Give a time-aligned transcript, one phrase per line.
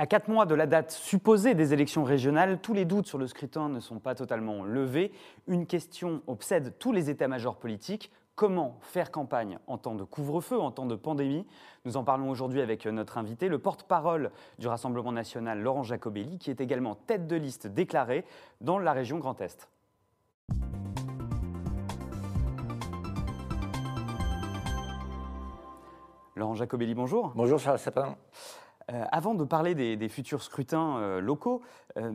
[0.00, 3.26] À quatre mois de la date supposée des élections régionales, tous les doutes sur le
[3.26, 5.10] scrutin ne sont pas totalement levés.
[5.48, 8.12] Une question obsède tous les états-majors politiques.
[8.36, 11.48] Comment faire campagne en temps de couvre-feu, en temps de pandémie?
[11.84, 14.30] Nous en parlons aujourd'hui avec notre invité, le porte-parole
[14.60, 18.24] du Rassemblement national, Laurent Jacobelli, qui est également tête de liste déclarée
[18.60, 19.68] dans la région Grand Est.
[26.36, 27.32] Laurent Jacobelli, bonjour.
[27.34, 28.14] Bonjour Charles Sapin.
[28.90, 31.60] Euh, avant de parler des, futurs scrutins euh, locaux,
[31.98, 32.12] euh,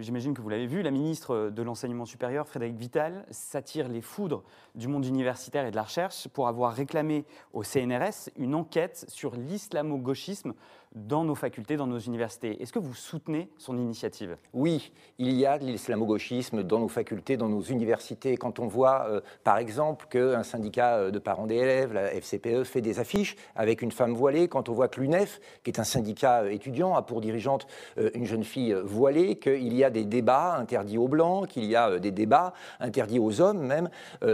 [0.00, 4.42] j'imagine que vous l'avez vu, la ministre de l'Enseignement supérieur, Frédéric Vital, s'attire les foudres
[4.74, 9.36] du monde universitaire et de la recherche pour avoir réclamé au CNRS une enquête sur
[9.36, 10.54] l'islamo-gauchisme
[10.94, 12.62] dans nos facultés, dans nos universités.
[12.62, 14.36] Est-ce que vous soutenez son initiative?
[14.52, 18.36] Oui, il y a de l'islamo-gauchisme dans nos facultés, dans nos universités.
[18.36, 22.80] Quand on voit, euh, par exemple, qu'un syndicat euh, de parents d'élèves, la FCPE, fait
[22.80, 26.42] des affiches avec une femme voilée, quand on voit que l'UNEF, qui est un syndicat
[26.42, 27.66] euh, étudiant, a pour dirigeante
[28.14, 31.98] une jeune fille voilée, qu'il y a des débats interdits aux blancs, qu'il y a
[31.98, 33.88] des débats interdits aux hommes même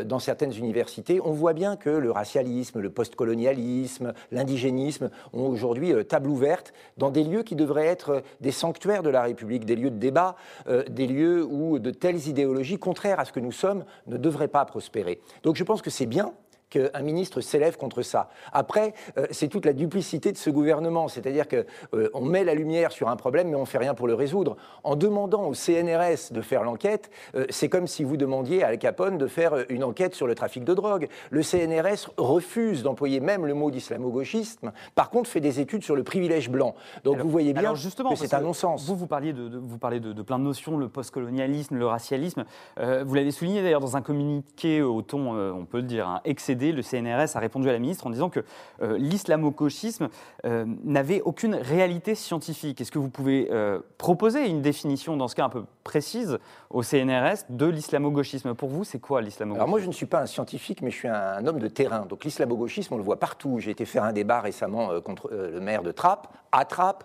[0.04, 6.28] dans certaines universités, on voit bien que le racialisme, le postcolonialisme, l'indigénisme ont aujourd'hui table
[6.28, 6.47] ouverte
[6.96, 10.36] dans des lieux qui devraient être des sanctuaires de la République, des lieux de débat,
[10.68, 14.48] euh, des lieux où de telles idéologies contraires à ce que nous sommes ne devraient
[14.48, 15.20] pas prospérer.
[15.42, 16.32] Donc je pense que c'est bien
[16.70, 18.28] qu'un ministre s'élève contre ça.
[18.52, 22.92] Après, euh, c'est toute la duplicité de ce gouvernement, c'est-à-dire qu'on euh, met la lumière
[22.92, 24.56] sur un problème, mais on ne fait rien pour le résoudre.
[24.84, 28.78] En demandant au CNRS de faire l'enquête, euh, c'est comme si vous demandiez à Al
[28.78, 31.08] Capone de faire une enquête sur le trafic de drogue.
[31.30, 36.02] Le CNRS refuse d'employer même le mot d'islamo-gauchisme, par contre fait des études sur le
[36.02, 36.74] privilège blanc.
[37.04, 38.86] Donc vous voyez bien que c'est un non-sens.
[38.86, 42.44] Vous, vous parliez de, vous parlez de, plein de notions, le postcolonialisme, le racialisme.
[42.76, 46.57] vous l'avez souligné d'ailleurs dans un communiqué au ton, on peut le dire, hein, excédé
[46.58, 48.40] le CNRS a répondu à la ministre en disant que
[48.82, 50.08] euh, l'islamo-gauchisme
[50.44, 52.80] euh, n'avait aucune réalité scientifique.
[52.80, 56.38] Est-ce que vous pouvez euh, proposer une définition, dans ce cas un peu précise,
[56.70, 58.54] au CNRS de l'islamo-gauchisme?
[58.54, 59.60] Pour vous, c'est quoi l'islamo-gauchisme?
[59.60, 62.06] Alors moi, je ne suis pas un scientifique, mais je suis un, homme de terrain.
[62.06, 63.58] Donc l'islamo-gauchisme, on le voit partout.
[63.60, 67.04] J'ai été faire un débat récemment contre le maire de Trappes, à Trappes.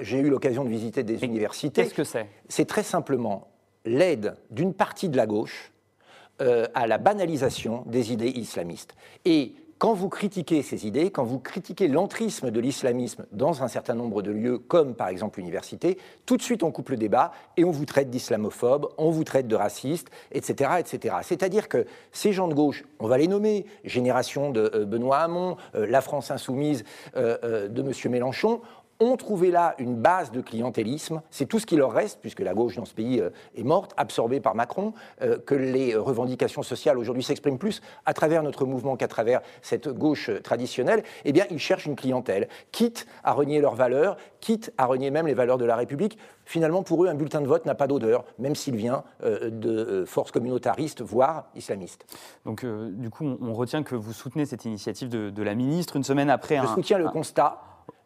[0.00, 1.82] J'ai eu l'occasion de visiter des universités.
[1.82, 2.28] Qu'est-ce que c'est?
[2.48, 3.48] C'est très simplement
[3.84, 5.71] l'aide d'une partie de la gauche
[6.42, 8.94] euh, à la banalisation des idées islamistes.
[9.24, 13.94] Et quand vous critiquez ces idées, quand vous critiquez l'entrisme de l'islamisme dans un certain
[13.94, 17.64] nombre de lieux, comme par exemple l'université, tout de suite on coupe le débat et
[17.64, 20.70] on vous traite d'islamophobe, on vous traite de raciste, etc.
[20.78, 21.16] etc.
[21.22, 25.56] C'est-à-dire que ces gens de gauche, on va les nommer, génération de euh, Benoît Hamon,
[25.74, 28.10] euh, la France insoumise de M.
[28.10, 28.60] Mélenchon,
[29.02, 31.22] ont trouvé là une base de clientélisme.
[31.30, 33.92] C'est tout ce qui leur reste, puisque la gauche dans ce pays euh, est morte,
[33.96, 38.96] absorbée par Macron, euh, que les revendications sociales aujourd'hui s'expriment plus à travers notre mouvement
[38.96, 41.02] qu'à travers cette gauche traditionnelle.
[41.24, 45.26] Eh bien, ils cherchent une clientèle, quitte à renier leurs valeurs, quitte à renier même
[45.26, 46.18] les valeurs de la République.
[46.44, 50.04] Finalement, pour eux, un bulletin de vote n'a pas d'odeur, même s'il vient euh, de
[50.04, 52.04] forces communautaristes, voire islamistes.
[52.44, 56.30] Donc, du coup, on retient que vous soutenez cette initiative de, la ministre une semaine
[56.30, 57.58] après Je soutiens le constat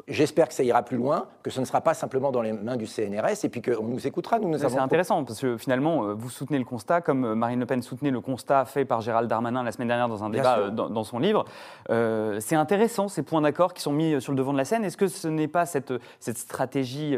[0.08, 2.76] J'espère que ça ira plus loin, que ce ne sera pas simplement dans les mains
[2.76, 4.38] du CNRS et puis qu'on nous écoutera.
[4.38, 7.58] Nous, nous C'est intéressant parce que finalement, euh, vous soutenez le constat, comme euh, Marine
[7.58, 10.58] Le Pen soutenait le constat fait par Gérald Darmanin la semaine dernière dans un débat
[10.58, 11.44] euh, dans, son livre.
[11.88, 14.84] c'est intéressant ces points d'accord qui sont mis sur le devant de la scène.
[14.84, 17.16] Est-ce que ce n'est pas cette, cette stratégie,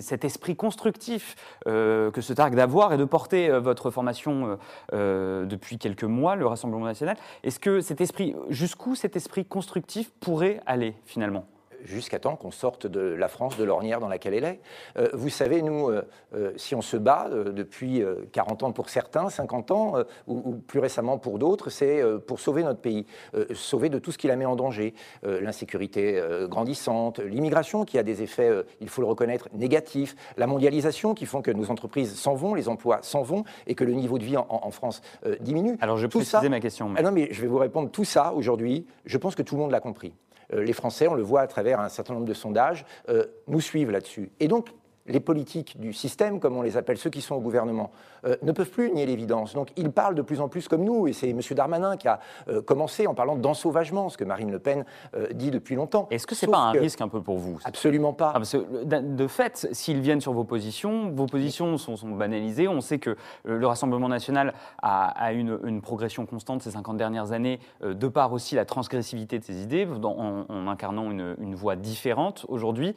[0.00, 1.34] cet esprit constructif
[1.66, 4.58] que se targue d'avoir et de porter votre formation
[4.92, 7.16] depuis quelques mois, le Rassemblement national?
[7.42, 11.44] Est-ce que cet esprit, jusqu'où cet esprit constructif pourrait aller finalement?
[11.84, 14.60] Jusqu'à temps qu'on sorte de la France de l'ornière dans laquelle elle est.
[14.96, 16.02] Euh, vous savez, nous, euh,
[16.34, 18.02] euh, si on se bat depuis
[18.32, 19.94] 40 ans pour certains, 50 ans,
[20.26, 23.06] ou, plus récemment pour d'autres, c'est pour sauver notre pays,
[23.54, 24.94] sauver de tout ce qui la met en danger.
[25.22, 31.26] L'insécurité grandissante, l'immigration qui a des effets, il faut le reconnaître, négatifs, la mondialisation qui
[31.26, 34.24] font que nos entreprises s'en vont, les emplois s'en vont, et que le niveau de
[34.24, 35.02] vie en, France
[35.40, 35.76] diminue.
[35.80, 36.92] Alors je précisais ma question.
[36.96, 37.90] Ah non, mais je vais vous répondre.
[37.90, 40.12] Tout ça, aujourd'hui, je pense que tout le monde l'a compris.
[40.52, 43.90] Les Français, on le voit à travers un certain nombre de sondages, euh, nous suivent
[43.90, 44.32] là-dessus.
[44.40, 44.68] Et donc,
[45.10, 47.90] les politiques du système, comme on les appelle, ceux qui sont au gouvernement,
[48.24, 49.54] euh, ne peuvent plus nier l'évidence.
[49.54, 51.40] Donc ils parlent de plus en plus comme nous, et c'est M.
[51.50, 54.84] Darmanin qui a euh, commencé en parlant d'ensauvagement, ce que Marine Le Pen
[55.14, 56.06] euh, dit depuis longtemps.
[56.10, 58.34] Est-ce que ce n'est pas un risque un peu pour vous Absolument pas.
[58.34, 62.68] Ah, de fait, s'ils viennent sur vos positions, vos positions sont, banalisées.
[62.68, 67.60] On sait que le Rassemblement national a, une, une, progression constante ces 50 dernières années,
[67.82, 72.46] de par aussi la transgressivité de ses idées, en, en incarnant une, une voie différente
[72.48, 72.94] aujourd'hui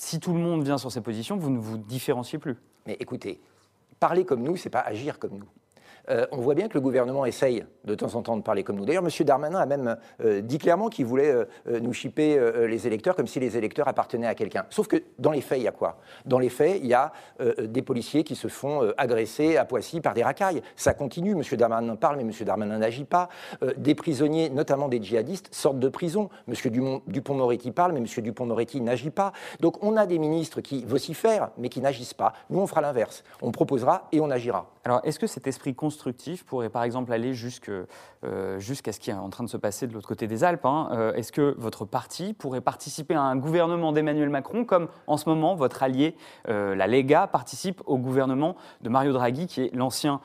[0.00, 2.56] si tout le monde vient sur ces positions, vous ne vous différenciez plus.
[2.86, 3.40] Mais écoutez,
[3.98, 5.48] parler comme nous, c'est pas agir comme nous.
[6.10, 8.76] Euh, on voit bien que le gouvernement essaye de temps en temps de parler comme
[8.76, 8.84] nous.
[8.84, 9.10] D'ailleurs, M.
[9.24, 11.34] Darmanin a même euh, dit clairement qu'il voulait
[11.66, 14.64] nous chipper les électeurs comme si les électeurs appartenaient à quelqu'un.
[14.70, 15.98] Sauf que dans les faits, il y a quoi?
[16.24, 17.12] Dans les faits, il y a
[17.62, 20.62] des policiers qui se font agresser à Poissy par des racailles.
[20.76, 21.32] Ça continue.
[21.32, 21.42] M.
[21.56, 22.32] Darmanin parle, mais M.
[22.44, 23.28] Darmanin n'agit pas.
[23.76, 26.28] des prisonniers, notamment des djihadistes, sortent de prison.
[26.48, 26.54] M.
[27.06, 28.06] Dupont-Moretti parle, mais M.
[28.06, 29.32] Dupont-Moretti n'agit pas.
[29.60, 32.32] Donc on a des ministres qui vocifèrent, mais qui n'agissent pas.
[32.50, 33.24] Nous, on fera l'inverse.
[33.42, 34.70] On proposera et on agira.
[34.88, 37.34] Alors, est-ce que cet esprit constructif pourrait, par exemple, aller
[38.24, 40.64] euh, jusqu'à ce qui est en train de se passer de l'autre côté des Alpes
[40.64, 45.18] hein euh, Est-ce que votre parti pourrait participer à un gouvernement d'Emmanuel Macron, comme en
[45.18, 46.16] ce moment votre allié,
[46.48, 50.22] euh, la Lega, participe au gouvernement de Mario Draghi, qui est l'ancien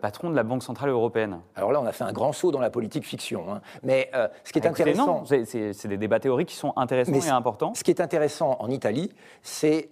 [0.00, 1.40] patron de la Banque Centrale Européenne?
[1.56, 3.52] Alors là, on a fait un grand saut dans la politique fiction.
[3.52, 3.62] Hein.
[3.82, 4.12] Mais
[4.44, 5.06] ce qui est intéressant...
[5.06, 7.74] Non, c'est des débats théoriques qui sont intéressants et importants.
[7.74, 9.10] Ce qui est intéressant en Italie,
[9.42, 9.90] c'est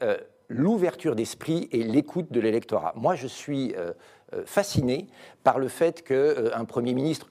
[0.52, 2.92] l'ouverture d'esprit et l'écoute de l'électorat.
[2.96, 3.92] Moi, je suis euh,
[4.34, 5.08] euh, fasciné
[5.42, 7.30] par le fait qu'un euh, Premier ministre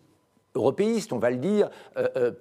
[0.53, 1.69] européiste, on va le dire,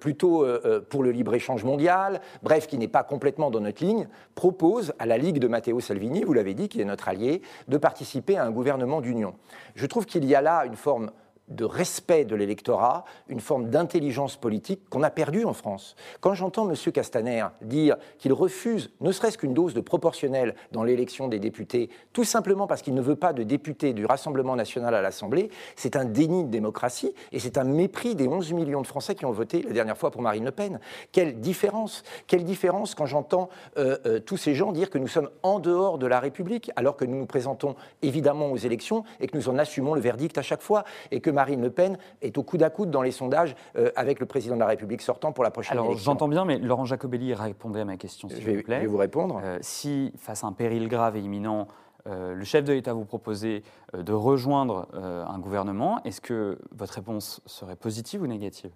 [0.01, 0.45] plutôt
[0.89, 5.17] pour le libre-échange mondial, bref, qui n'est pas complètement dans notre ligne, propose à la
[5.17, 8.51] Ligue de Matteo Salvini, vous l'avez dit, qui est notre allié, de participer à un
[8.51, 9.35] gouvernement d'union.
[9.75, 11.11] Je trouve qu'il y a là une forme
[11.51, 15.95] de respect de l'électorat, une forme d'intelligence politique qu'on a perdue en France.
[16.19, 16.75] Quand j'entends M.
[16.91, 22.23] Castaner dire qu'il refuse ne serait-ce qu'une dose de proportionnel dans l'élection des députés, tout
[22.23, 26.05] simplement parce qu'il ne veut pas de députés du Rassemblement national à l'Assemblée, c'est un
[26.05, 29.61] déni de démocratie et c'est un mépris des 11 millions de Français qui ont voté
[29.63, 30.79] la dernière fois pour Marine Le Pen.
[31.11, 35.29] Quelle différence Quelle différence quand j'entends euh, euh, tous ces gens dire que nous sommes
[35.43, 39.37] en dehors de la République alors que nous nous présentons évidemment aux élections et que
[39.37, 42.43] nous en assumons le verdict à chaque fois et que Marine Le Pen est au
[42.43, 45.43] coude à coude dans les sondages euh, avec le président de la République sortant pour
[45.43, 46.11] la prochaine Alors, élection.
[46.11, 48.75] j'entends bien, mais Laurent Jacobelli répondait à ma question, s'il vous plaît.
[48.75, 49.41] Je vais vous répondre.
[49.43, 51.67] Euh, si, face à un péril grave et imminent,
[52.05, 53.63] euh, le chef de l'État vous proposait
[53.97, 58.71] de rejoindre un gouvernement, est-ce que votre réponse serait positive ou négative?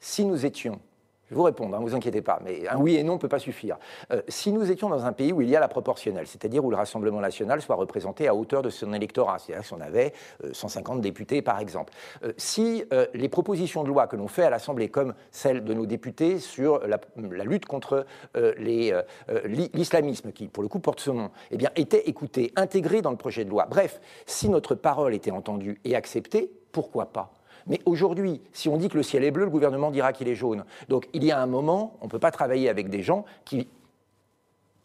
[0.00, 0.80] Si nous étions
[1.30, 3.28] je vous répondre, ne hein, vous inquiétez pas, mais un oui et non ne peut
[3.28, 3.76] pas suffire.
[4.12, 6.70] Euh, si nous étions dans un pays où il y a la proportionnelle, c'est-à-dire où
[6.70, 10.12] le Rassemblement national soit représenté à hauteur de son électorat, c'est-à-dire si on avait
[10.52, 11.92] 150 euh, députés par exemple,
[12.24, 12.84] euh, si
[13.14, 16.80] les propositions de loi que l'on fait à l'Assemblée, comme celle de nos députés sur
[16.86, 16.98] la,
[17.44, 23.02] lutte contre l'islamisme, qui pour le coup porte ce nom, eh bien, étaient écoutées, intégrées
[23.02, 27.37] dans le projet de loi, bref, si notre parole était entendue et acceptée, pourquoi pas?
[27.68, 30.34] Mais aujourd'hui, si on dit que le ciel est bleu, le gouvernement dira qu'il est
[30.34, 30.64] jaune.
[30.88, 33.68] Donc il y a un moment, on ne peut pas travailler avec des gens qui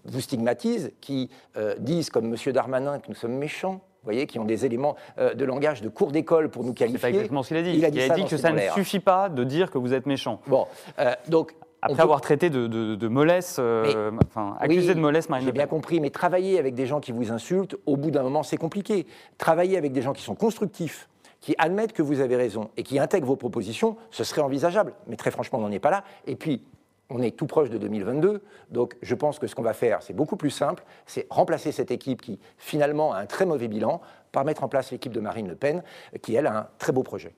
[0.05, 2.53] vous stigmatisent, qui euh, disent, comme M.
[2.53, 5.87] Darmanin, que nous sommes méchants, vous voyez, qui ont des éléments euh, de langage de
[5.87, 6.99] cours d'école pour nous qualifier.
[6.99, 7.73] C'est exactement ce qu'il a dit.
[7.75, 10.41] Il a dit, que ça ne suffit pas de dire que vous êtes méchant.
[10.47, 10.67] Bon,
[10.99, 15.67] euh, donc après avoir traité de, de, mollesse, enfin, accusé de mollesse Marine J'ai bien
[15.67, 19.05] compris, mais travailler avec des gens qui vous insultent, au bout d'un moment, c'est compliqué.
[19.37, 21.09] Travailler avec des gens qui sont constructifs,
[21.43, 24.93] qui admettent que vous avez raison et qui intègrent vos propositions, ce serait envisageable.
[25.07, 26.05] Mais très franchement, on n'en est pas là.
[26.25, 26.63] Et puis,
[27.09, 28.41] on est tout proche de 2022,
[28.71, 31.91] donc je pense que ce qu'on va faire, c'est beaucoup plus simple, c'est remplacer cette
[31.91, 33.99] équipe qui finalement a un très mauvais bilan
[34.31, 35.83] par mettre en place l'équipe de Marine Le Pen,
[36.21, 37.35] qui elle a un très beau projet.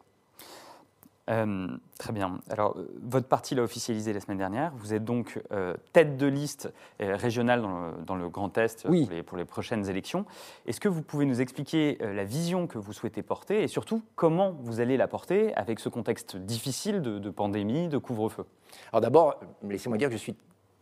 [1.29, 1.67] Euh,
[1.97, 2.39] très bien.
[2.49, 4.71] Alors, euh, votre parti l'a officialisé la semaine dernière.
[4.75, 7.63] Vous êtes donc euh, tête de liste régionale
[8.05, 8.83] dans le, Grand Est
[9.23, 10.25] pour, les, prochaines élections.
[10.65, 14.51] Est-ce que vous pouvez nous expliquer la vision que vous souhaitez porter et surtout comment
[14.61, 18.45] vous allez la porter avec ce contexte difficile de, de pandémie, de couvre-feu?
[18.91, 20.35] Alors d'abord, laissez-moi dire que je suis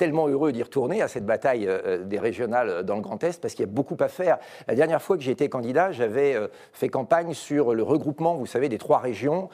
[0.03, 3.39] tellement heureux d'y retourner à cette bataille euh, euh, des régionales dans le Grand Est
[3.39, 4.37] parce qu'il y a beaucoup à faire.
[4.67, 8.45] La dernière fois que j'ai été candidat, j'avais euh, fait campagne sur le regroupement, vous
[8.45, 9.47] savez, des trois régions,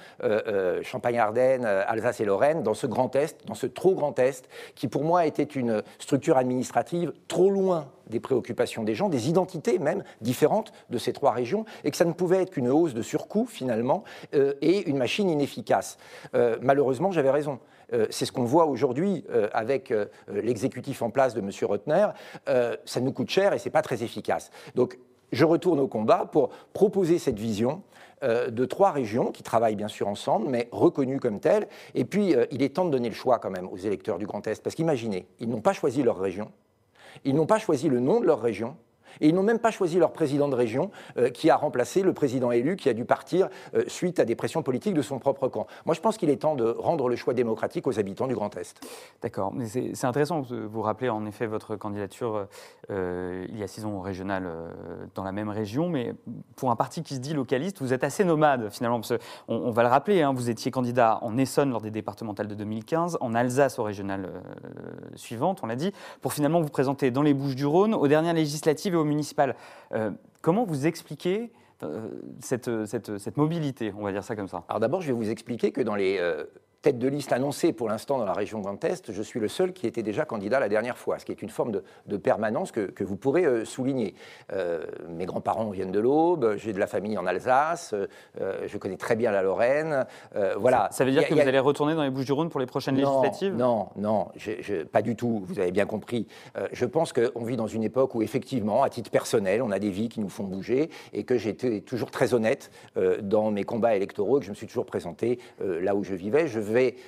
[0.81, 5.03] Champagne-Ardenne, Alsace et Lorraine, dans ce Grand Est, dans ce trop Grand Est, qui pour
[5.03, 10.71] moi était une structure administrative trop loin des préoccupations des gens, des identités même différentes
[10.89, 14.03] de ces trois régions, et que ça ne pouvait être qu'une hausse de surcoût finalement
[14.33, 15.97] et une machine inefficace.
[16.61, 17.59] malheureusement, j'avais raison.
[17.93, 21.49] Euh, c'est ce qu'on voit aujourd'hui euh, avec euh, l'exécutif en place de M.
[21.63, 22.07] Rotner,
[22.85, 24.51] ça nous coûte cher et ce n'est pas très efficace.
[24.75, 24.97] Donc
[25.31, 27.83] je retourne au combat pour proposer cette vision
[28.21, 31.67] de trois régions qui travaillent bien sûr ensemble, mais reconnues comme telles.
[31.95, 34.45] Et puis, il est temps de donner le choix quand même aux électeurs du Grand
[34.47, 36.51] Est, parce qu'imaginez, ils n'ont pas choisi leur région,
[37.23, 38.75] ils n'ont pas choisi le nom de leur région,
[39.21, 42.13] et ils n'ont même pas choisi leur président de région euh, qui a remplacé le
[42.13, 45.47] président élu qui a dû partir euh, suite à des pressions politiques de son propre
[45.47, 45.67] camp.
[45.85, 48.55] Moi, je pense qu'il est temps de rendre le choix démocratique aux habitants du Grand
[48.57, 48.79] Est.
[49.21, 49.53] D'accord.
[49.53, 52.47] Mais c'est intéressant de vous rappeler en effet votre candidature
[52.89, 54.47] euh, il y a six ans au régional
[55.15, 55.89] dans la même région.
[55.89, 56.13] Mais
[56.55, 58.99] pour un parti qui se dit localiste, vous êtes assez nomade finalement.
[58.99, 59.13] Parce
[59.47, 63.17] on, va le rappeler, hein, vous étiez candidat en Essonne lors des départementales de 2015,
[63.21, 64.29] en Alsace au régional
[65.15, 68.33] suivante, on l'a dit, pour finalement vous présenter dans les Bouches du Rhône aux dernières
[68.33, 69.55] législatives municipal.
[69.93, 71.51] Euh, comment vous expliquez
[72.39, 74.65] cette, cette, cette, mobilité, on va dire ça comme ça?
[74.67, 76.19] Alors d'abord, je vais vous expliquer que dans les
[76.81, 79.73] tête de liste annoncée pour l'instant dans la région Grand Est, je suis le seul
[79.73, 83.03] qui était déjà candidat la dernière fois, ce qui est une forme de, permanence que,
[83.03, 84.13] vous pourrez euh, souligner.
[84.53, 87.93] Euh, mes grands-parents viennent de l'Aube, j'ai de la famille en Alsace,
[88.39, 90.05] euh, je connais très bien la Lorraine.
[90.57, 90.89] voilà.
[90.91, 93.55] Ça, veut dire que vous allez retourner dans les Bouches-du-Rhône pour les prochaines législatives?
[93.55, 94.27] Non, non,
[94.91, 96.27] pas du tout, vous avez bien compris.
[96.71, 99.89] je pense qu'on vit dans une époque où effectivement, à titre personnel, on a des
[99.89, 102.71] vies qui nous font bouger et que j'étais toujours très honnête
[103.21, 106.47] dans mes combats électoraux et que je me suis toujours présenté là où je vivais.
[106.47, 106.59] Je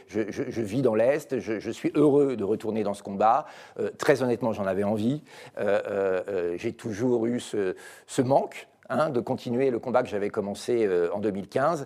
[0.08, 3.46] je, vis dans l'Est, je, suis heureux de retourner dans ce combat.
[3.80, 5.24] Euh, très honnêtement, j'en avais envie.
[5.58, 7.76] Euh, euh, j'ai toujours eu ce,
[8.22, 11.86] manque hein, de continuer le combat que j'avais commencé en 2015.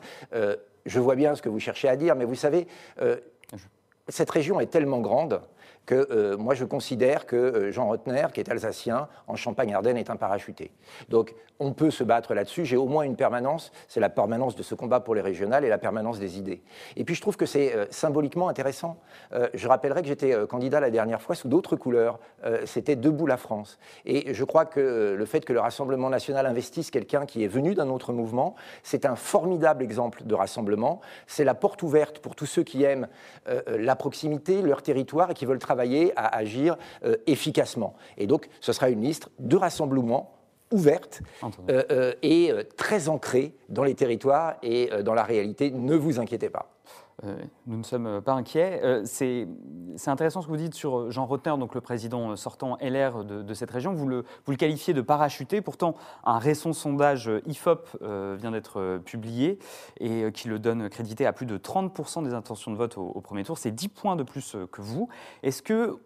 [0.86, 2.68] je vois bien ce que vous cherchez à dire, mais vous savez,
[4.08, 5.42] cette région est tellement grande
[5.86, 10.10] que euh, moi je considère que euh, Jean Rotner, qui est alsacien, en Champagne-Ardenne, est
[10.10, 10.72] un parachuté.
[11.10, 12.66] Donc on peut se battre là-dessus.
[12.66, 15.70] J'ai au moins une permanence, c'est la permanence de ce combat pour les régionales et
[15.70, 16.62] la permanence des idées.
[16.96, 18.98] Et puis je trouve que c'est euh, symboliquement intéressant.
[19.54, 22.20] je rappellerai que j'étais candidat la dernière fois sous d'autres couleurs.
[22.66, 23.80] C'était Debout la France.
[24.06, 27.76] Et je crois que le fait que le Rassemblement national investisse quelqu'un qui est venu
[27.76, 31.02] d'un autre mouvement, c'est un formidable exemple de rassemblement.
[31.28, 33.08] C'est la porte ouverte pour tous ceux qui aiment
[33.68, 37.96] la proximité, leur territoire et qui veulent travailler à agir euh, efficacement.
[38.18, 40.32] Et donc, ce sera une liste de rassemblement
[40.72, 41.22] ouverte
[41.70, 45.72] euh, euh, et très ancrée dans les territoires et dans la réalité.
[45.72, 46.75] Ne vous inquiétez pas.
[47.24, 48.82] Euh, nous ne sommes pas inquiets.
[48.84, 49.48] Euh, c'est
[50.06, 53.72] intéressant ce que vous dites sur Jean Rotner, donc le président sortant LR de, cette
[53.72, 53.94] région.
[53.94, 54.26] Vous le,
[54.58, 55.62] qualifiez de parachuté.
[55.62, 55.96] Pourtant,
[56.26, 59.60] un récent sondage IFOP euh, vient d'être publié
[60.00, 63.22] et qui le donne crédité à plus de 30% des intentions de vote au, au
[63.22, 63.58] premier tour.
[63.58, 65.08] C'est 10 points de plus que vous.
[65.44, 65.98] Est-ce que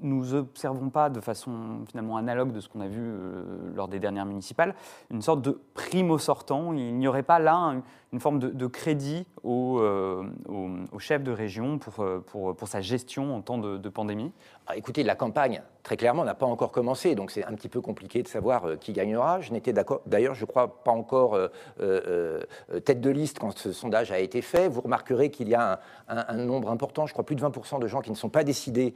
[0.00, 3.42] nous observons pas de façon finalement analogue de ce qu'on a vu euh,
[3.74, 4.74] lors des dernières municipales,
[5.10, 6.72] une sorte de primo sortant.
[6.72, 7.74] Il n'y aurait pas là
[8.12, 12.80] une forme de, crédit au, euh, au, chef de région pour, euh, pour, pour, sa
[12.80, 14.32] gestion en temps de, pandémie?
[14.66, 17.80] Ah, Écoutez, la campagne, très clairement, n'a pas encore commencé, donc c'est un petit peu
[17.80, 19.40] compliqué de savoir qui gagnera.
[19.40, 19.72] Je n'étais
[20.06, 21.38] d'ailleurs, je crois pas encore
[22.84, 24.68] tête de liste quand ce sondage a été fait.
[24.68, 28.00] Vous remarquerez qu'il y a un, nombre important, je crois plus de 20% de gens
[28.00, 28.94] qui ne sont pas décidés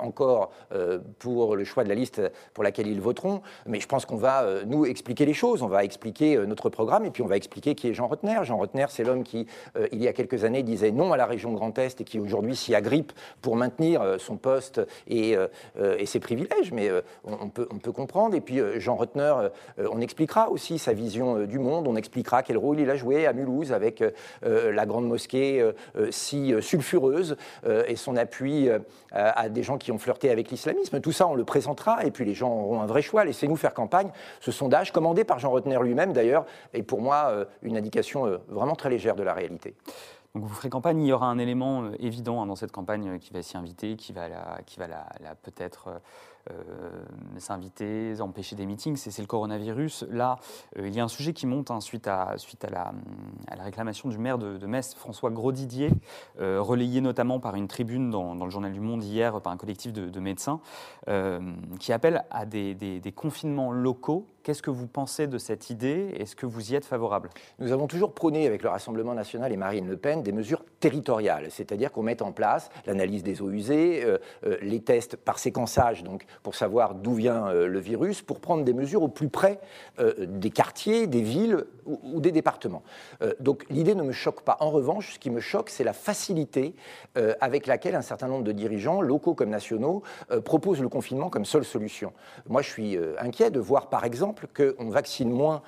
[0.00, 0.23] encore
[0.72, 2.20] euh, pour le choix de la liste
[2.52, 5.68] pour laquelle ils voteront, mais je pense qu'on va, euh, nous, expliquer les choses, on
[5.68, 8.38] va expliquer euh, notre programme, et puis on va expliquer qui est Jean Rotner.
[8.42, 9.46] Jean Rotner, c'est l'homme qui,
[9.92, 12.56] il y a quelques années, disait non à la région Grand Est et qui aujourd'hui
[12.56, 15.36] s'y agrippe pour maintenir son poste et,
[16.04, 16.90] ses privilèges, mais
[17.24, 18.34] on, peut, comprendre.
[18.34, 19.34] Et puis Jean Rotner,
[19.78, 23.32] on expliquera aussi sa vision du monde, on expliquera quel rôle il a joué à
[23.32, 24.02] Mulhouse avec
[24.42, 25.70] la grande mosquée
[26.10, 27.36] si sulfureuse
[27.86, 28.68] et son appui
[29.12, 31.00] à des gens qui ont flirté avec l'islamisme.
[31.00, 33.24] Tout ça, on le présentera et puis les gens auront un vrai choix.
[33.24, 34.10] Laissez-nous faire campagne.
[34.40, 38.38] Ce sondage, commandé par Jean Rotner lui-même d'ailleurs, est pour moi euh, une indication euh,
[38.48, 39.74] vraiment très légère de la réalité.
[40.34, 43.18] Donc vous ferez campagne, il y aura un élément euh, évident hein, dans cette campagne
[43.18, 46.00] qui va s'y inviter, qui va, la, peut-être
[47.38, 50.06] s'inviter, empêcher des meetings, c'est le coronavirus.
[50.10, 50.38] Là,
[50.78, 52.92] euh, il y a un sujet qui monte hein, suite, à, suite à, la,
[53.62, 55.90] réclamation du maire de, Metz, François Grosdidier,
[56.38, 60.20] relayé notamment par une tribune dans, le journal du Monde hier par un collectif de,
[60.20, 60.60] médecins,
[61.80, 64.26] qui appelle à des, des confinements locaux.
[64.44, 66.14] Qu'est-ce que vous pensez de cette idée?
[66.18, 67.30] Est-ce que vous y êtes favorable?
[67.58, 71.46] Nous avons toujours prôné avec le Rassemblement national et Marine Le Pen des mesures territoriales,
[71.50, 76.02] c'est-à-dire qu'on mette en place l'analyse des eaux usées, euh, euh, les tests par séquençage,
[76.02, 79.60] donc pour savoir d'où vient euh, le virus, pour prendre des mesures au plus près
[80.18, 82.82] des quartiers, des villes ou, des départements.
[83.40, 84.56] donc l'idée ne me choque pas.
[84.60, 86.74] En revanche, ce qui me choque, c'est la facilité
[87.40, 90.02] avec laquelle un certain nombre de dirigeants, locaux comme nationaux,
[90.44, 92.12] proposent le confinement comme seule solution.
[92.48, 95.62] Moi, je suis inquiet de voir, par exemple, qu'on vaccine moins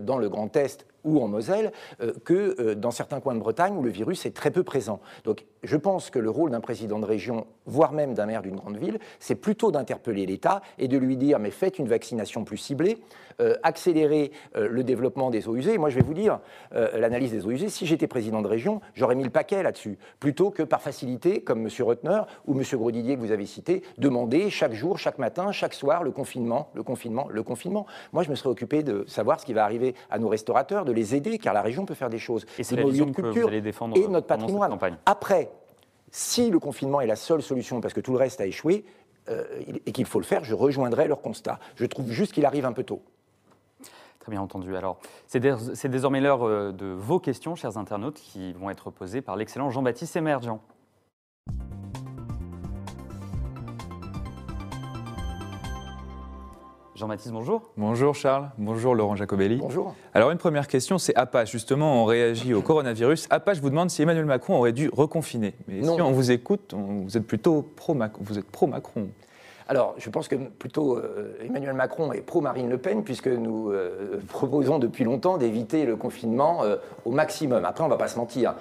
[0.00, 3.82] dans le Grand Est ou en Moselle euh, que dans certains coins de Bretagne où
[3.82, 5.00] le virus est très peu présent.
[5.24, 8.56] Donc je pense que le rôle d'un président de région, voire même d'un maire d'une
[8.56, 12.56] grande ville, c'est plutôt d'interpeller l'État et de lui dire mais faites une vaccination plus
[12.56, 12.98] ciblée,
[13.40, 15.78] euh, accélérer euh, le développement des eaux usées.
[15.78, 16.40] Moi je vais vous dire,
[16.74, 19.98] euh, l'analyse des eaux usées, si j'étais président de région, j'aurais mis le paquet là-dessus,
[20.20, 21.68] plutôt que par facilité, comme M.
[21.80, 22.64] Rotner ou M.
[22.72, 26.82] Grodidier que vous avez cité, demander chaque jour, chaque matin, chaque soir le confinement, le
[26.82, 27.86] confinement, le confinement.
[28.12, 30.92] Moi je me serais occupé de savoir ce qui va arriver à nos restaurateurs, de
[30.92, 32.44] les aider, car la région peut faire des choses.
[32.58, 34.78] Et c'est la vision de culture et notre patrimoine.
[35.06, 35.50] Après,
[36.12, 38.84] si le confinement est la seule solution parce que tout le reste a échoué
[39.28, 39.44] euh,
[39.86, 41.58] et qu'il faut le faire, je rejoindrai leur constat.
[41.74, 43.02] Je trouve juste qu'il arrive un peu tôt.
[44.20, 44.76] Très bien entendu.
[44.76, 49.34] Alors, c'est désormais l'heure euh, de vos questions, chers internautes, qui vont être posées par
[49.34, 50.60] l'excellent Jean-Baptiste Emergent.
[56.94, 57.62] Jean-Baptiste, bonjour.
[57.78, 59.56] Bonjour Charles, bonjour Laurent Jacobelli.
[59.56, 59.94] Bonjour.
[60.12, 61.50] Alors une première question, c'est Apache.
[61.50, 63.28] Justement, on réagit au coronavirus.
[63.30, 65.54] Apache vous demande si Emmanuel Macron aurait dû reconfiner.
[65.68, 68.22] Mais si on vous écoute, vous êtes plutôt pro-Macron.
[68.22, 69.08] Vous êtes pro-Macron.
[69.68, 74.20] Alors, je pense que plutôt euh, Emmanuel Macron est pro-Marine Le Pen, puisque nous euh,
[74.28, 77.64] proposons depuis longtemps d'éviter le confinement euh, au maximum.
[77.64, 78.54] Après, on ne va pas se mentir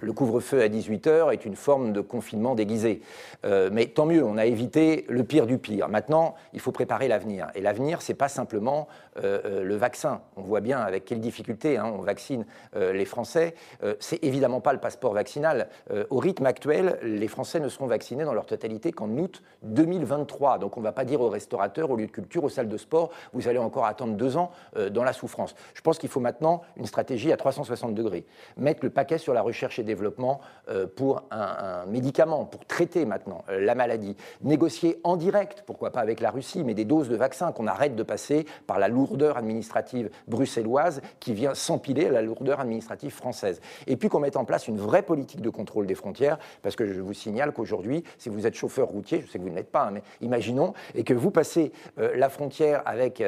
[0.00, 3.02] le couvre-feu à 18h est une forme de confinement déguisé.
[3.44, 5.88] Euh, mais tant mieux, on a évité le pire du pire.
[5.88, 7.48] Maintenant, il faut préparer l'avenir.
[7.54, 8.88] Et l'avenir, ce n'est pas simplement
[9.18, 10.20] euh, euh, le vaccin.
[10.36, 13.54] On voit bien avec quelles difficultés hein, on vaccine les Français.
[14.00, 15.68] c'est évidemment pas le passeport vaccinal.
[16.10, 20.58] au rythme actuel, les Français ne seront vaccinés dans leur totalité qu'en août 2023.
[20.58, 22.76] Donc on ne va pas dire aux restaurateurs, aux lieux de culture, aux salles de
[22.76, 24.50] sport, vous allez encore attendre deux ans
[24.90, 25.54] dans la souffrance.
[25.74, 28.26] Je pense qu'il faut maintenant une stratégie à 360 degrés.
[28.56, 33.44] Mettre le paquet sur la recherche et développement euh, pour un, médicament, pour traiter maintenant
[33.48, 34.16] euh, la maladie.
[34.42, 37.94] Négocier en direct, pourquoi pas avec la Russie, mais des doses de vaccins, qu'on arrête
[37.94, 43.60] de passer par la lourdeur administrative bruxelloise qui vient s'empiler à la lourdeur administrative française.
[43.86, 46.84] Et puis qu'on mette en place une vraie politique de contrôle des frontières, parce que
[46.84, 49.70] je vous signale qu'aujourd'hui, si vous êtes chauffeur routier, je sais que vous ne l'êtes
[49.70, 53.22] pas, hein, mais imaginons, et que vous passez euh, la frontière avec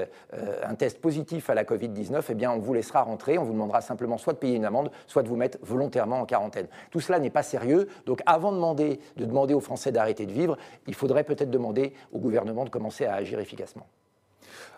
[0.62, 3.81] un test positif à la Covid-19, eh bien on vous laissera rentrer, on vous demandera
[3.81, 6.48] simplement soit de payer une amende, soit de vous mettre volontairement en quarantaine.
[6.90, 7.88] Tout cela n'est pas sérieux.
[8.07, 11.95] Donc avant de demander, de demander aux Français d'arrêter de vivre, il faudrait peut-être demander
[12.12, 13.87] au gouvernement de commencer à agir efficacement.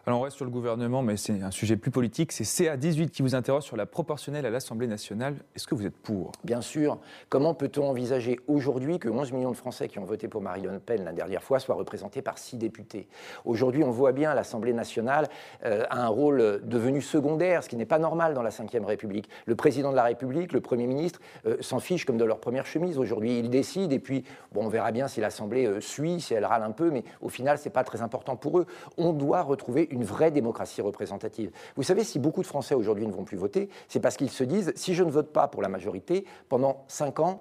[0.07, 2.33] Alors on reste sur le gouvernement, mais c'est un sujet plus politique.
[2.33, 5.37] C'est CA18 qui vous interroge sur la proportionnelle à l'Assemblée nationale.
[5.55, 6.33] Est-ce que vous êtes pour?
[6.43, 6.99] Bien sûr.
[7.29, 10.79] Comment peut-on envisager aujourd'hui que 11 millions de Français qui ont voté pour Marine Le
[10.79, 13.09] Pen la dernière fois soient représentés par 6 députés?
[13.45, 15.29] Aujourd'hui, on voit bien l'Assemblée nationale
[15.67, 19.29] euh, a un rôle devenu secondaire, ce qui n'est pas normal dans la Ve République.
[19.45, 22.65] Le président de la République, le Premier ministre, euh, s'en fichent comme de leur première
[22.65, 23.39] chemise aujourd'hui.
[23.39, 26.63] Ils décident et puis, bon, on verra bien si l'Assemblée euh, suit, si elle râle
[26.63, 28.67] un peu, mais au final, ce n'est pas très important pour eux.
[28.97, 31.51] On doit retrouver une vraie démocratie représentative.
[31.77, 34.45] Vous savez, si beaucoup de Français aujourd'hui ne vont plus voter, c'est parce qu'ils se
[34.45, 37.41] disent, si je ne vote pas pour la majorité, pendant cinq ans,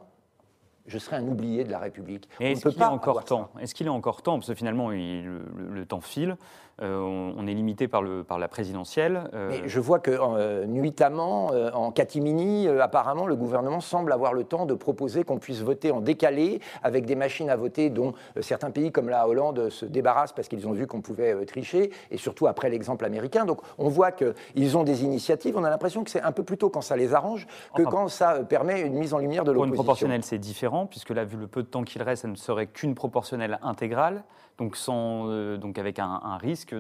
[0.89, 2.27] je serai un oublié de la République.
[2.39, 3.49] Est-ce qu'il est encore temps?
[3.61, 4.37] Est-ce qu'il est encore temps?
[4.37, 6.35] Parce que finalement, le, temps file.
[6.81, 9.29] Euh, on est limité par, le, par la présidentielle.
[9.33, 9.49] Euh.
[9.49, 14.65] Mais je vois que euh, nuitamment, en catimini, apparemment, le gouvernement semble avoir le temps
[14.65, 18.91] de proposer qu'on puisse voter en décalé avec des machines à voter dont certains pays
[18.91, 22.69] comme la Hollande se débarrassent parce qu'ils ont vu qu'on pouvait tricher, et surtout après
[22.69, 23.45] l'exemple américain.
[23.45, 25.57] Donc on voit qu'ils ont des initiatives.
[25.57, 28.07] On a l'impression que c'est un peu plus tôt quand ça les arrange que quand
[28.07, 29.71] ça permet une mise en lumière de l'opposition.
[29.71, 32.27] Pour une proportionnelle, c'est différent, puisque là, vu le peu de temps qu'il reste, ça
[32.27, 34.23] ne serait qu'une proportionnelle intégrale
[34.59, 36.75] donc, sans, euh, donc avec un, risque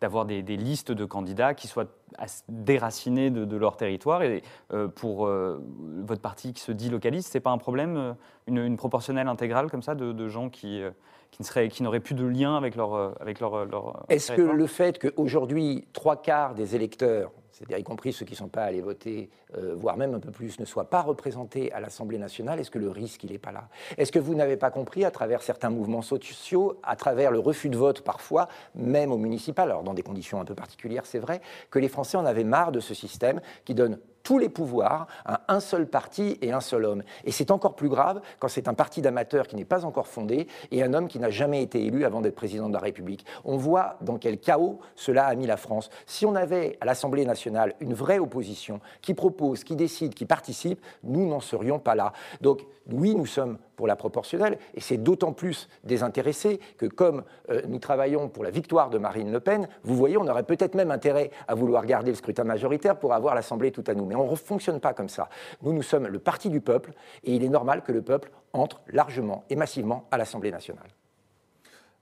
[0.00, 1.86] d'avoir des, listes de candidats qui soient
[2.48, 4.22] déracinés de, leur territoire.
[4.22, 5.60] Et euh, pour euh,
[6.04, 8.14] votre parti qui se dit localiste, c'est pas un problème,
[8.46, 10.82] une, proportionnelle intégrale comme ça de, gens qui,
[11.70, 15.86] qui, n'auraient plus de lien avec leur, avec leur, leur Est-ce que le fait qu'aujourd'hui,
[15.92, 19.74] trois quarts des électeurs c'est-à-dire y compris ceux qui ne sont pas allés voter, euh,
[19.74, 22.90] voire même un peu plus, ne soient pas représentés à l'Assemblée nationale, est-ce que le
[22.90, 23.68] risque, il n'est pas là?
[23.96, 27.70] Est-ce que vous n'avez pas compris, à travers certains mouvements sociaux, à travers le refus
[27.70, 31.40] de vote parfois, même au municipal, alors dans des conditions un peu particulières, c'est vrai,
[31.70, 35.42] que les Français en avaient marre de ce système qui donne tous les pouvoirs à
[35.46, 37.04] un seul parti et un seul homme.
[37.24, 40.48] Et c'est encore plus grave quand c'est un parti d'amateurs qui n'est pas encore fondé
[40.72, 43.24] et un homme qui n'a jamais été élu avant d'être président de la République.
[43.44, 45.90] On voit dans quel chaos cela a mis la France.
[46.06, 50.84] Si on avait à l'Assemblée nationale une vraie opposition qui propose, qui décide, qui participe,
[51.04, 52.12] nous n'en serions pas là.
[52.40, 57.62] Donc oui, nous sommes pour la proportionnelle, et c'est d'autant plus désintéressé que comme euh,
[57.68, 60.90] nous travaillons pour la victoire de Marine Le Pen, vous voyez, on aurait peut-être même
[60.90, 64.06] intérêt à vouloir garder le scrutin majoritaire pour avoir l'Assemblée tout à nous.
[64.06, 65.28] Mais on ne fonctionne pas comme ça.
[65.62, 66.92] Nous, nous sommes le parti du peuple,
[67.24, 70.88] et il est normal que le peuple entre largement et massivement à l'Assemblée nationale.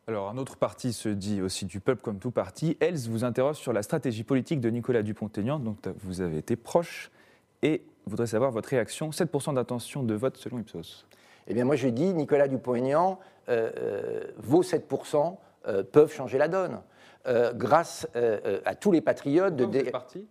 [0.07, 2.77] Alors, un autre parti se dit aussi du peuple comme tout parti.
[2.81, 7.11] Els vous interroge sur la stratégie politique de Nicolas Dupont-Aignan, dont vous avez été proche,
[7.63, 9.11] et voudrait savoir votre réaction.
[9.11, 11.07] 7% d'intention de vote selon Ipsos.
[11.47, 16.49] Eh bien, moi, je dis, Nicolas Dupont-Aignan, euh, euh, vos 7% euh, peuvent changer la
[16.49, 16.81] donne.
[17.55, 18.07] grâce
[18.67, 19.91] à tous les patriotes de...
[19.91, 20.29] Parti?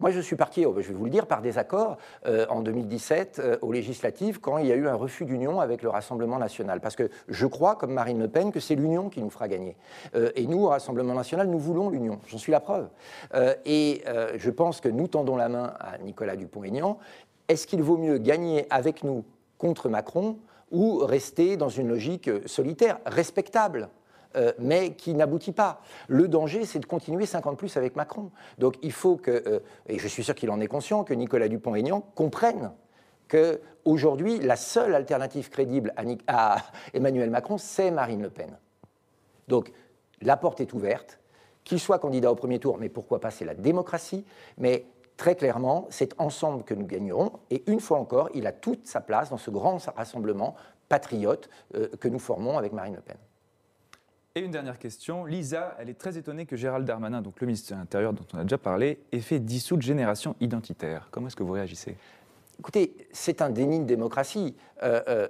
[0.00, 3.38] Moi, je suis parti, oh, je vais vous le dire, par désaccord euh, en 2017
[3.38, 6.80] euh, aux législatives quand il y a eu un refus d'union avec le Rassemblement national.
[6.80, 9.76] Parce que je crois, comme Marine Le Pen, que c'est l'union qui nous fera gagner.
[10.14, 12.18] Euh, et nous, au Rassemblement national, nous voulons l'union.
[12.28, 12.88] J'en suis la preuve.
[13.66, 14.02] et
[14.36, 16.98] je pense que nous tendons la main à Nicolas Dupont-Aignan.
[17.48, 19.24] Est-ce qu'il vaut mieux gagner avec nous
[19.58, 20.38] contre Macron
[20.70, 23.90] ou rester dans une logique solitaire, respectable
[24.36, 25.82] euh, mais qui n'aboutit pas.
[26.06, 28.30] Le danger, c'est de continuer 50 plus avec Macron.
[28.58, 31.48] Donc il faut que, euh, et je suis sûr qu'il en est conscient, que Nicolas
[31.48, 32.70] Dupont-Aignan comprenne
[33.26, 35.92] qu'aujourd'hui, la seule alternative crédible
[36.28, 36.58] à,
[36.94, 38.56] Emmanuel Macron, c'est Marine Le Pen.
[39.48, 39.72] Donc
[40.22, 41.18] la porte est ouverte
[41.64, 44.24] qu'il soit candidat au premier tour, mais pourquoi pas, c'est la démocratie.
[44.58, 44.84] Mais
[45.20, 47.32] très clairement, c'est ensemble que nous gagnerons.
[47.50, 50.56] Et une fois encore, il a toute sa place dans ce grand rassemblement
[50.88, 53.18] patriote euh, que nous formons avec Marine Le Pen.
[54.34, 55.26] Et une dernière question.
[55.26, 58.38] Lisa, elle est très étonnée que Gérald Darmanin, donc le ministre de l'Intérieur dont on
[58.38, 61.08] a déjà parlé, ait fait dissoudre Génération Identitaire.
[61.10, 61.96] Comment est-ce que vous réagissez?
[62.58, 64.56] Écoutez, c'est un déni de démocratie.
[64.82, 65.28] Euh, euh,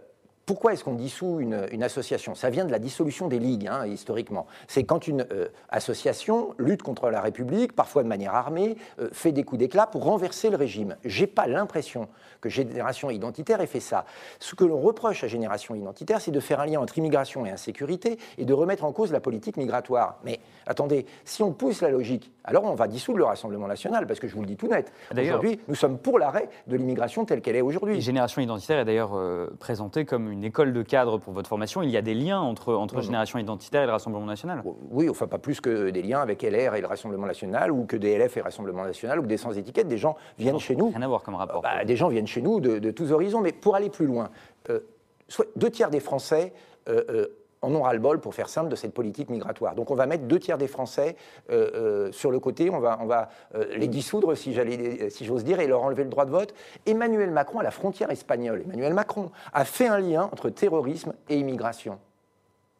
[0.50, 2.34] pourquoi est-ce qu'on dissout une, association?
[2.34, 4.48] Ça vient de la dissolution des ligues, hein, historiquement.
[4.66, 9.30] C'est quand une euh, association lutte contre la République, parfois de manière armée, euh, fait
[9.30, 10.96] des coups d'éclat pour renverser le régime.
[11.04, 12.08] J'ai pas l'impression
[12.40, 14.06] que Génération Identitaire ait fait ça.
[14.40, 17.50] Ce que l'on reproche à Génération Identitaire, c'est de faire un lien entre immigration et
[17.50, 20.18] insécurité et de remettre en cause la politique migratoire.
[20.24, 24.18] Mais attendez, si on pousse la logique, alors on va dissoudre le Rassemblement national, parce
[24.18, 24.92] que je vous le dis tout net.
[25.16, 28.00] Aujourd'hui, nous sommes pour l'arrêt de l'immigration telle qu'elle est aujourd'hui.
[28.00, 31.82] Génération Identitaire est d'ailleurs euh, présentée comme une une école de cadre pour votre formation,
[31.82, 34.62] il y a des liens entre, entre Génération Identitaire et le Rassemblement National?
[34.90, 37.96] Oui, enfin pas plus que des liens avec LR et le Rassemblement National, ou que
[37.96, 39.86] des LF et le Rassemblement National, ou que des sans-étiquettes.
[39.86, 40.88] Des gens viennent chez nous.
[40.88, 41.60] Rien à voir comme rapport.
[41.60, 43.42] Bah, des gens viennent chez nous de, tous horizons.
[43.42, 44.30] Mais pour aller plus loin,
[44.70, 44.80] euh,
[45.28, 46.54] soit deux tiers des Français
[46.88, 47.26] euh, euh,
[47.62, 49.74] en ont ras-le-bol, pour faire simple, de cette politique migratoire.
[49.74, 51.16] Donc on va mettre deux tiers des Français
[51.50, 55.82] euh, euh, sur le côté, on va, euh, les dissoudre, si j'ose dire, et leur
[55.82, 56.54] enlever le droit de vote.
[56.86, 61.36] Emmanuel Macron, à la frontière espagnole, Emmanuel Macron a fait un lien entre terrorisme et
[61.36, 61.98] immigration.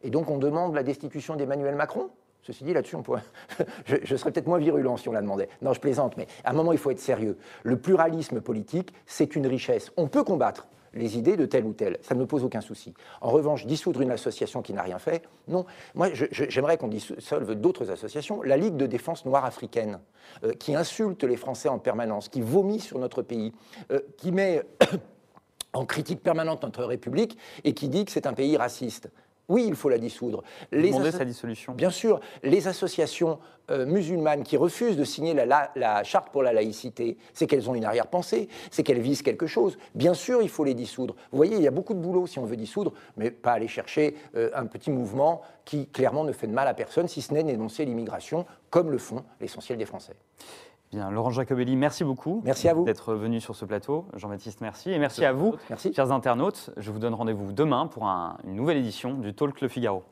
[0.03, 2.09] Et donc on demande la destitution d'Emmanuel Macron
[2.43, 2.97] Ceci dit, là-dessus,
[3.85, 5.49] je, serais peut-être moins virulent si on la demandait.
[5.61, 7.37] Non, je plaisante, mais à un moment, il faut être sérieux.
[7.63, 9.91] Le pluralisme politique, c'est une richesse.
[9.95, 11.97] On peut combattre les idées de tel ou tel.
[12.01, 12.93] Ça ne me pose aucun souci.
[13.21, 15.65] En revanche, dissoudre une association qui n'a rien fait, non.
[15.95, 18.41] Moi, j'aimerais qu'on dissolve d'autres associations.
[18.41, 19.99] La Ligue de défense noire africaine,
[20.43, 23.53] euh, qui insulte les Français en permanence, qui vomit sur notre pays,
[23.91, 24.63] euh, qui met
[25.73, 29.09] en critique permanente notre République et qui dit que c'est un pays raciste.
[29.51, 30.43] Oui, il faut la dissoudre.
[30.71, 31.73] Les sa dissolution.
[31.73, 33.37] Bien sûr, les associations
[33.69, 37.83] euh, musulmanes qui refusent de signer la, charte pour la laïcité, c'est qu'elles ont une
[37.83, 39.77] arrière-pensée, c'est qu'elles visent quelque chose.
[39.93, 41.15] Bien sûr, il faut les dissoudre.
[41.31, 43.67] Vous voyez, il y a beaucoup de boulot si on veut dissoudre, mais pas aller
[43.67, 47.33] chercher euh, un petit mouvement qui clairement ne fait de mal à personne, si ce
[47.33, 50.15] n'est d'énoncer l'immigration, comme le font l'essentiel des Français.
[50.91, 52.41] Bien, Laurent Jacobelli, merci beaucoup.
[52.83, 54.05] D'être venu sur ce plateau.
[54.13, 54.91] Jean-Baptiste, merci.
[54.91, 55.55] Et merci à vous,
[55.95, 56.71] chers internautes.
[56.75, 60.03] Je vous donne rendez-vous demain pour une nouvelle édition du Talk Le Figaro.